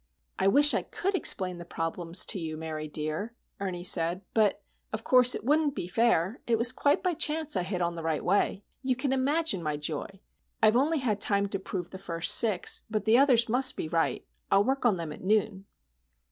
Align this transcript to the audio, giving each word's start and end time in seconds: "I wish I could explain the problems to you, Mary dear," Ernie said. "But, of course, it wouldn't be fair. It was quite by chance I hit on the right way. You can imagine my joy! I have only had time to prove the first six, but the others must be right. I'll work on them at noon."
"I 0.39 0.47
wish 0.47 0.73
I 0.73 0.81
could 0.81 1.13
explain 1.13 1.59
the 1.59 1.63
problems 1.63 2.25
to 2.25 2.39
you, 2.39 2.57
Mary 2.57 2.87
dear," 2.87 3.35
Ernie 3.59 3.83
said. 3.83 4.23
"But, 4.33 4.63
of 4.91 5.03
course, 5.03 5.35
it 5.35 5.43
wouldn't 5.45 5.75
be 5.75 5.87
fair. 5.87 6.39
It 6.47 6.57
was 6.57 6.71
quite 6.73 7.03
by 7.03 7.13
chance 7.13 7.55
I 7.55 7.61
hit 7.61 7.83
on 7.83 7.93
the 7.93 8.01
right 8.01 8.25
way. 8.25 8.63
You 8.81 8.95
can 8.95 9.13
imagine 9.13 9.61
my 9.61 9.77
joy! 9.77 10.07
I 10.59 10.65
have 10.65 10.75
only 10.75 10.97
had 10.97 11.21
time 11.21 11.45
to 11.49 11.59
prove 11.59 11.91
the 11.91 11.99
first 11.99 12.33
six, 12.33 12.81
but 12.89 13.05
the 13.05 13.19
others 13.19 13.47
must 13.47 13.77
be 13.77 13.87
right. 13.87 14.25
I'll 14.49 14.63
work 14.63 14.87
on 14.87 14.97
them 14.97 15.11
at 15.11 15.21
noon." 15.23 15.65